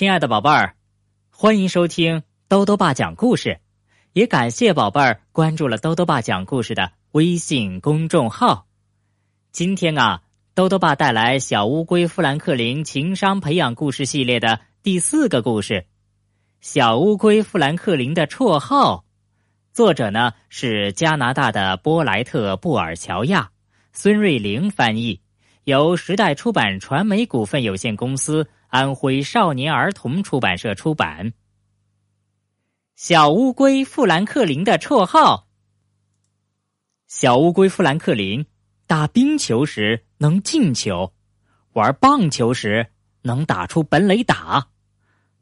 [0.00, 0.76] 亲爱的宝贝儿，
[1.28, 3.60] 欢迎收听兜兜爸讲故事，
[4.14, 8.66] 也感谢宝贝儿关注了兜兜爸讲故事的微信公众号。
[9.52, 10.22] 今天啊，
[10.54, 15.84] 兜兜爸带来小乌龟富兰克林情商培养故事系列的第四个故事：
[16.62, 19.04] 小乌龟富兰克林的绰号。
[19.74, 23.50] 作者呢是加拿大的波莱特·布尔乔亚，
[23.92, 25.20] 孙瑞玲翻译，
[25.64, 28.48] 由时代出版传媒股份有限公司。
[28.70, 31.32] 安徽少年儿童出版社出版。
[32.94, 35.48] 小乌龟富兰克林的绰号。
[37.08, 38.46] 小乌龟富兰克林
[38.86, 41.12] 打冰球时能进球，
[41.72, 42.86] 玩棒球时
[43.22, 44.68] 能打出本垒打。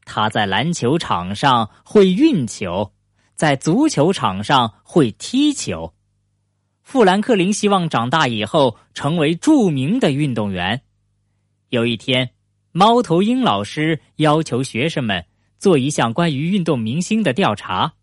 [0.07, 2.95] 他在篮球场上会运球，
[3.35, 5.93] 在足球场上会踢球。
[6.83, 10.81] 富兰克林希望长大以后成为著名的运动员。
[11.69, 12.31] 有一天。
[12.73, 15.25] 猫头鹰老师要求学生们
[15.59, 17.95] 做一项关于运动明星的调查，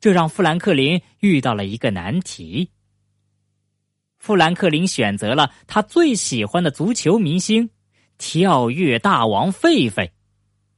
[0.00, 2.70] 这让富兰克林遇到了一个难题。
[4.18, 7.70] 富兰克林选择了他最喜欢的足球明星——
[8.18, 10.10] 跳跃大王狒狒。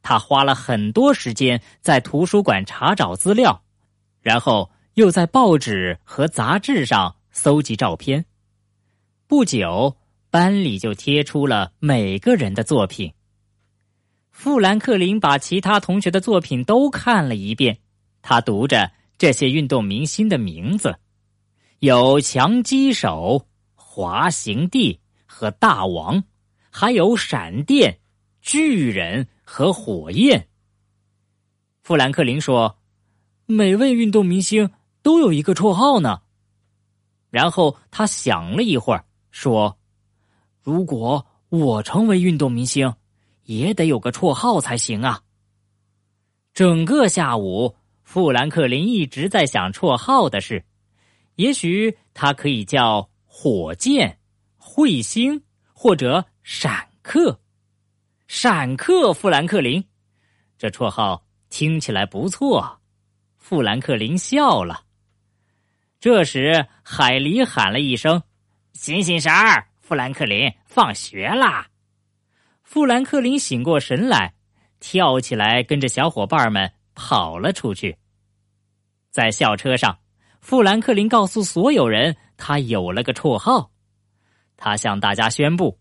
[0.00, 3.64] 他花了很多时间在图书馆查找资料，
[4.20, 8.24] 然后又在报纸和杂志上搜集照片。
[9.26, 9.96] 不久，
[10.30, 13.12] 班里就贴出了每个人的作品。
[14.34, 17.78] 富兰克林把其他同学的作品都看了一遍，
[18.20, 20.98] 他读着这些运动明星的名字：
[21.78, 26.24] 有强击手、滑行帝和大王，
[26.68, 28.00] 还有闪电、
[28.42, 30.48] 巨人和火焰。
[31.84, 32.80] 富兰克林说
[33.46, 34.68] ：“每位运动明星
[35.00, 36.22] 都有一个绰号呢。”
[37.30, 39.78] 然后他想了一会儿，说
[40.60, 42.92] ：“如果我成为运动明星。”
[43.44, 45.22] 也得有个绰号才行啊！
[46.52, 50.64] 整个下午，富兰克林一直在想绰号的事。
[51.36, 54.18] 也许他可以叫火箭、
[54.58, 57.40] 彗星或者闪客。
[58.28, 59.84] 闪客富兰克林，
[60.56, 62.80] 这绰号听起来不错。
[63.36, 64.84] 富兰克林笑了。
[66.00, 68.22] 这时，海狸喊了一声
[68.74, 71.66] ：“醒醒神儿，富兰克林，放学啦！”
[72.64, 74.34] 富兰克林醒过神来，
[74.80, 77.96] 跳起来，跟着小伙伴们跑了出去。
[79.10, 79.98] 在校车上，
[80.40, 83.70] 富兰克林告诉所有人，他有了个绰号。
[84.56, 85.78] 他向大家宣布：“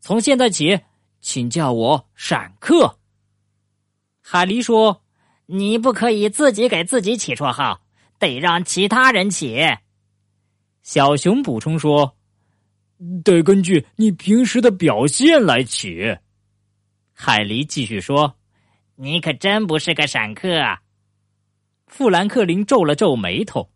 [0.00, 0.80] 从现在起，
[1.20, 2.98] 请叫我闪客。”
[4.22, 5.02] 海狸说
[5.46, 7.82] ：“你不可以自己给自己起绰号，
[8.18, 9.60] 得让其他人起。”
[10.82, 12.16] 小熊补充说。
[13.24, 16.16] 得根据你平时的表现来起。
[17.12, 18.36] 海狸继续说
[18.96, 20.48] ：“你可真不是个闪客。”
[21.88, 23.70] 富兰克林皱了皱眉头。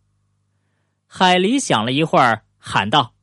[1.06, 3.15] 海狸想了一会儿，喊道：“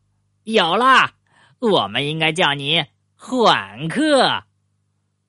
[0.44, 1.14] 有啦，
[1.60, 4.44] 我们应该叫你缓客。”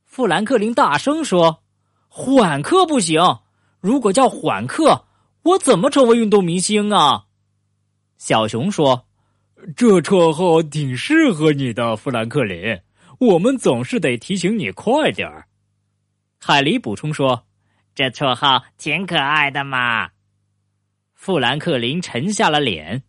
[0.04, 1.62] 富兰克林大声说
[2.08, 3.20] ：“缓客不行！
[3.80, 5.06] 如果叫缓客，
[5.42, 7.26] 我怎么成为运动明星啊？”
[8.18, 9.06] 小熊说。
[9.76, 12.78] 这绰号挺适合你的，富兰克林。
[13.18, 15.48] 我们总是得提醒你快点儿。
[16.38, 17.46] 海狸补充说
[17.94, 20.10] ：“这绰号挺可爱的嘛。”
[21.14, 23.02] 富兰克林沉下了脸。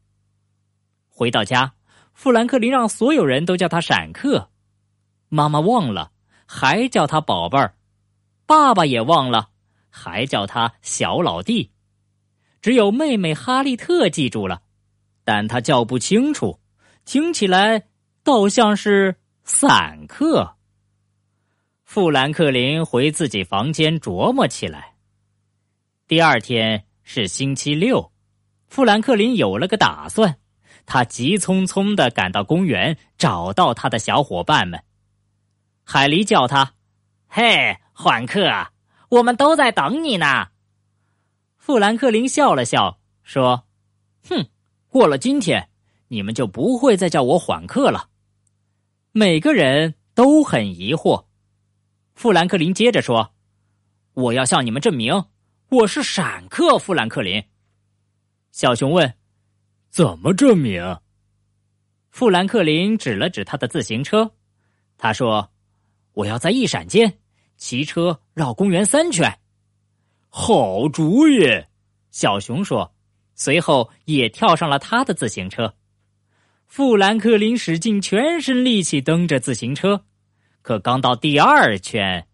[1.10, 1.74] 回到家，
[2.14, 4.50] 富兰克林让所有人都叫他闪客。
[5.28, 6.12] 妈妈忘了，
[6.46, 7.74] 还叫他宝贝儿；
[8.46, 9.50] 爸爸也忘了，
[9.90, 11.72] 还叫他小老弟。
[12.62, 14.62] 只有妹妹哈利特记住了。
[15.26, 16.62] 但他叫不清楚，
[17.04, 17.88] 听起来
[18.24, 20.56] 倒像是散客。
[21.84, 24.94] 富兰克林回自己房间琢磨起来。
[26.08, 28.12] 第二天是星期六，
[28.68, 30.38] 富兰克林有了个打算，
[30.86, 34.84] 他急匆匆的赶到公园，找到他的小伙伴们。
[35.84, 36.74] 海狸叫他
[37.28, 38.68] ：“嘿，缓客，
[39.10, 40.50] 我们都在等你呢。”
[41.58, 43.66] 富兰克林笑了笑，说
[44.30, 44.48] ：“哼。”
[44.96, 45.68] 过了今天，
[46.08, 48.10] 你们就不会再叫我缓客了。
[49.12, 51.26] 每个人都很疑惑。
[52.14, 53.36] 富兰克林接着说
[54.16, 55.26] ：“我要向你们证明，
[55.68, 57.44] 我是闪客富兰克林。”
[58.54, 59.14] 小熊问
[59.92, 60.98] ：“怎么证明？”
[62.10, 64.32] 富兰克林指了指他的自行车，
[64.98, 65.52] 他说
[66.16, 67.20] ：“我要在一闪间
[67.58, 69.40] 骑车绕公园三圈。”
[70.32, 71.44] 好主意，
[72.12, 72.95] 小熊说。
[73.36, 75.76] 随后也跳上了他的自行车，
[76.66, 80.06] 富兰克林使尽全身力气蹬着自行车，
[80.62, 82.26] 可刚到第二圈，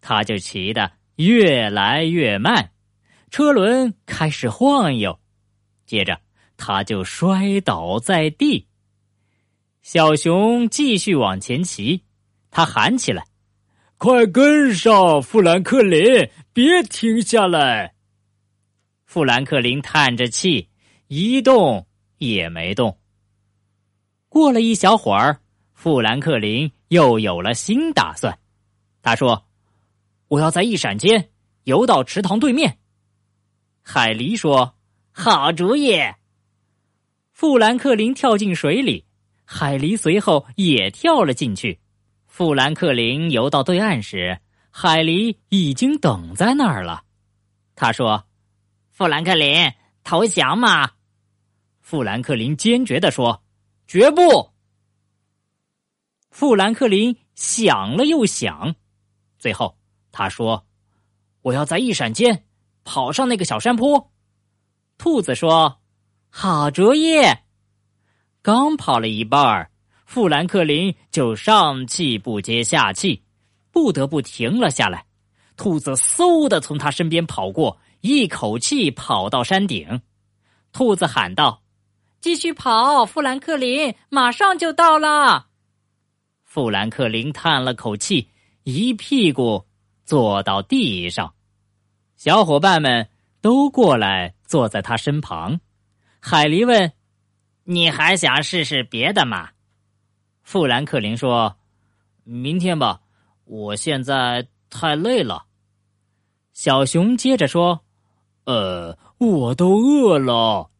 [0.00, 2.72] 他就骑得越来越慢，
[3.30, 5.18] 车轮开始晃悠，
[5.86, 6.20] 接着
[6.56, 8.66] 他就摔倒在地。
[9.80, 12.02] 小熊继续往前骑，
[12.50, 13.24] 他喊起来
[13.96, 17.94] ：“快跟上，富兰克林，别停下来！”
[19.08, 20.68] 富兰克林叹着气，
[21.06, 21.86] 一动
[22.18, 22.98] 也没动。
[24.28, 25.40] 过了一小会儿，
[25.72, 28.38] 富兰克林又有了新打算。
[29.00, 29.46] 他说
[30.28, 31.30] ：“我要在一闪间
[31.64, 32.80] 游到池塘对面。”
[33.80, 34.74] 海狸说
[35.10, 35.98] ：“好主意。”
[37.32, 39.06] 富兰克林跳进水里。
[39.46, 41.80] 海狸随后也跳了进去。
[42.26, 44.38] 富兰克林游到对岸时，
[44.70, 47.04] 海狸已经等在那儿了。
[47.74, 48.22] 他说
[48.98, 50.90] ：“富兰克林，投降嘛？”
[51.80, 53.44] 富兰克林坚决的说
[53.86, 54.50] ：“绝不。”
[56.32, 58.74] 富兰克林想了又想，
[59.38, 59.78] 最后
[60.10, 60.66] 他说
[61.42, 62.44] ：“我要在一闪间
[62.82, 64.10] 跑上那个小山坡。”
[64.98, 65.78] 兔子说
[66.28, 67.20] ：“好主意。”
[68.42, 69.70] 刚跑了一半
[70.06, 73.22] 富兰克林就上气不接下气，
[73.70, 75.06] 不得不停了下来。
[75.56, 80.02] 兔子嗖的从他身边跑过，一口气跑到山顶。
[80.72, 81.62] 兔子喊道
[82.20, 85.46] ：“继续跑，富兰克林，马上就到了。”
[86.44, 88.30] 富兰克林叹了口气，
[88.64, 89.66] 一屁股
[90.04, 91.34] 坐到地上。
[92.16, 93.08] 小伙伴们
[93.40, 95.60] 都过来坐在他身旁。
[96.20, 96.92] 海狸问。
[97.70, 99.50] 你还想试试别的吗？
[100.42, 101.54] 富兰克林说
[102.24, 103.02] ：“明天吧，
[103.44, 105.44] 我现在太累了。”
[106.54, 107.84] 小熊接着说
[108.48, 110.70] ：“呃，我都饿了。”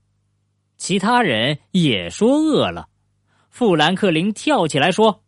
[0.78, 2.88] 其他人也说饿了。
[3.50, 5.22] 富兰克林跳起来说：“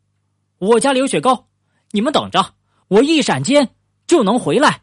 [0.58, 1.48] 我家里有雪糕，
[1.90, 2.54] 你们等着，
[2.88, 3.74] 我一闪间
[4.06, 4.80] 就能回来。”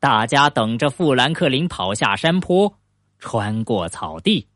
[0.00, 2.78] 大家等着富兰克林跑下山坡，
[3.18, 4.48] 穿过草地。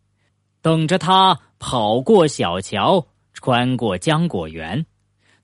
[0.62, 4.86] 等着他跑过小桥，穿过浆果园，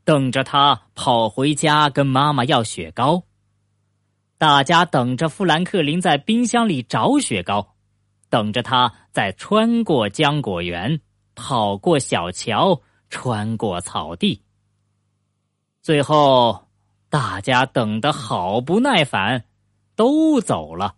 [0.04, 3.25] 等着他跑回家跟妈妈要雪糕。
[4.38, 7.74] 大家等着富兰克林在冰箱里找雪糕，
[8.28, 11.00] 等着他在穿过浆果园，
[11.34, 14.42] 跑过小桥，穿过草地。
[15.82, 16.68] 最后，
[17.08, 19.44] 大家等得好不耐烦，
[19.94, 20.96] 都走了。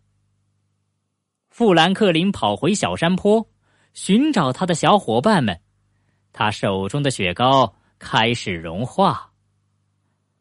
[1.51, 3.49] 富兰克林跑回小山坡。
[3.95, 5.61] 寻找他的小伙伴们，
[6.33, 9.33] 他手中的雪糕开始融化。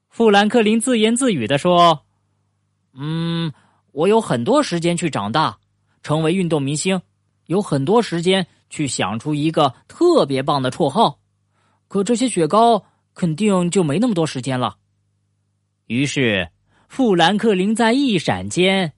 [0.09, 2.05] 富兰克林自言自语的说
[2.99, 3.53] ：“嗯，
[3.91, 5.55] 我有很多时间去长大，
[6.01, 6.99] 成为运动明星，
[7.45, 11.19] 有很多时间去想出一个特别棒的绰号，
[11.88, 12.83] 可这些雪糕
[13.13, 14.77] 肯定就没那么多时间了。”
[15.85, 16.49] 于是，
[16.89, 18.91] 富兰克林在一闪间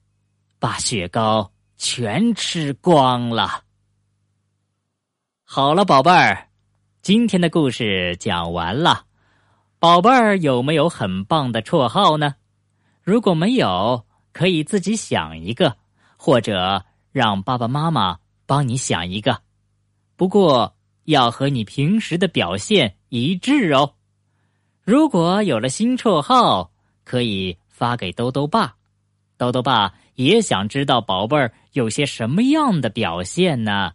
[0.58, 3.64] 把雪糕全吃光了。
[5.44, 6.48] 好了，宝贝儿，
[7.02, 9.04] 今天的故事讲完了。
[9.78, 12.34] 宝贝儿有没有很棒的绰号呢？
[13.02, 15.76] 如果没有，可以自己想一个，
[16.16, 19.40] 或者让爸爸妈妈帮你想一个。
[20.16, 23.94] 不过要和你平时的表现一致哦。
[24.82, 26.72] 如果有了新绰号，
[27.04, 28.76] 可以发给兜兜爸。
[29.36, 33.92] 兜兜爸也想知道宝贝儿有些什么样的表现呢？